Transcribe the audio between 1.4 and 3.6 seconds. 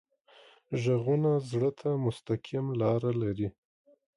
زړه ته مستقیم لاره لري